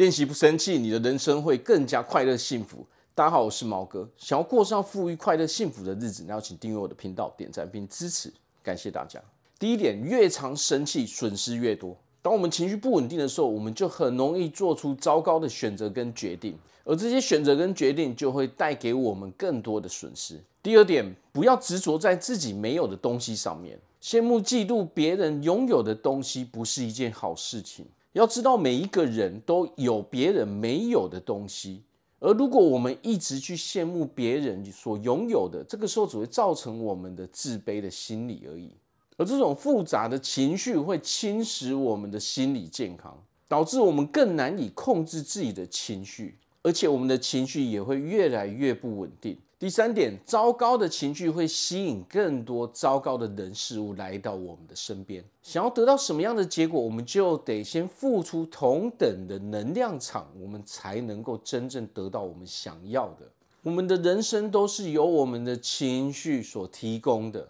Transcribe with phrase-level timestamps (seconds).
[0.00, 2.86] 练习不生气，你的人生会更加快乐幸福。
[3.14, 4.08] 大家好，我是毛哥。
[4.16, 8.32] 想要过上富裕、快乐、幸福的日子，那要请订阅我的频道、点赞并支持，
[8.62, 9.22] 感谢大家。
[9.58, 11.94] 第一点，越常生气，损失越多。
[12.22, 20.40] 当我们情绪不稳定的时候，我们就很容易做出糟糕的选择跟决定，而这些选择跟决定就会带给我们更多的损失。
[20.62, 27.84] 第二点，不要执着在自己没有的东西上面，羡慕嫉妒别人拥有的东西不是一件好事情。
[28.12, 31.84] 要知道，每一个人都有别人没有的东西，
[32.18, 38.72] 而如果我们一直去羡慕别人所拥有的，这个时候只会造成我们的自卑的心理而已。
[39.16, 49.38] 而这种复杂的情绪会侵蚀我们的心理健康，导致我们更难以控制自己的情绪，而且我们的情绪也会越来越不稳定。
[49.60, 55.22] 第三点，糟糕的情绪会吸引更多糟糕的人事物来到我们的身边。
[55.42, 63.30] 想要得到什么样的结果，我们就得先付出同等的能量场，我们才能够真正得到我们想要的。
[63.62, 67.46] 我们的人生都是由我们的情绪所提供的，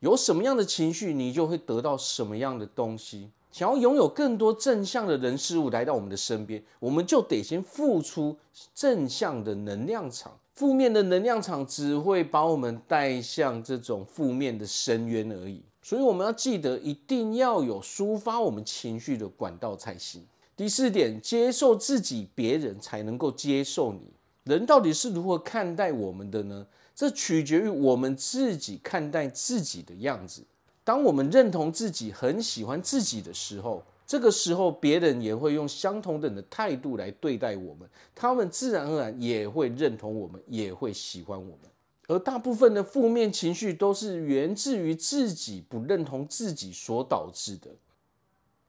[0.00, 3.30] 有什么样的情绪，你就会得到什么样的东西。
[3.52, 8.36] 想要拥有更多正向的人事物来到我们的身边，我们就得先付出
[8.74, 10.36] 正向的能量场。
[10.56, 20.24] 负面的能量场只会把我们带向这种负面的深渊而已，所以我们要记得，一定要有抒发我们情绪的管道才行。
[20.56, 24.00] 第四点，接受自己，别人才能够接受你。
[24.44, 26.66] 人到底是如何看待我们的呢？
[26.94, 30.42] 这取决于我们自己看待自己的样子。
[30.82, 41.70] 当我们认同自己，很喜欢自己的时候，这个时候，别人也会用相同等的态度来对待我们，他们自然而然也会认同我们，也会喜欢我们。
[42.06, 47.68] 而大部分的负面情绪都是源自于自己不认同自己所导致的。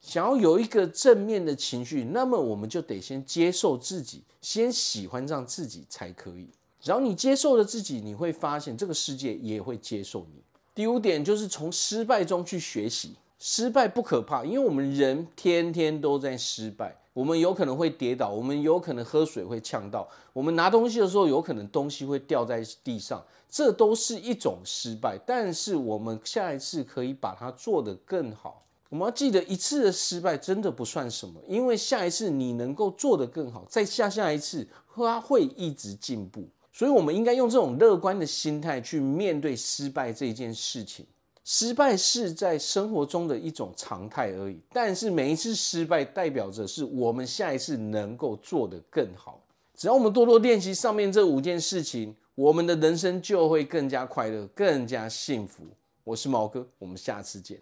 [0.02, 6.48] 想要有一个正面的情绪，那么我们就得先接受自己，先喜欢上自己才可以。
[6.80, 10.42] 只要你接受了自己，你会发现这个世界也会接受你。
[10.74, 13.16] 第五点就是从失败中去学习。
[13.40, 16.96] 失败不可怕，因为我们人天天都在失败。
[17.14, 25.18] 我们有可能会跌倒，我们有可能喝水会呛到，我们拿东西的时候有可能东西会掉在地上，这都是一种失败。
[25.26, 28.64] 但是我们下一次可以把它做得更好。
[28.90, 36.48] 我们要记得，一次的失败真的不算什么，因为下一次你能够做得更好，再下下一次，它会一直进步。
[36.72, 41.04] 所以，我们应该用这种乐观的心态去面对失败这件事情。
[41.50, 49.42] 失败是在生活中的一种常态而已，但是每一次失败代表着是我们下一次能够做得更好。
[49.74, 55.64] 只要我们多多练习上面这五件事情，我们的人生就会更加快乐、更加幸福。
[56.04, 57.58] 我是毛哥，我们下次见。